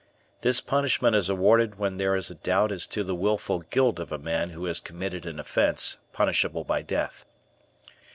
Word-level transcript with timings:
This 0.41 0.61
punishment 0.61 1.15
is 1.15 1.29
awarded 1.29 1.77
where 1.77 1.91
there 1.91 2.15
is 2.15 2.31
a 2.31 2.33
doubt 2.33 2.71
as 2.71 2.87
to 2.87 3.03
the 3.03 3.13
willful 3.13 3.59
guilt 3.59 3.99
of 3.99 4.11
a 4.11 4.17
man 4.17 4.49
who 4.49 4.65
has 4.65 4.79
committed 4.79 5.27
an 5.27 5.39
offence 5.39 5.99
punishable 6.11 6.63
by 6.63 6.81
death. 6.81 7.23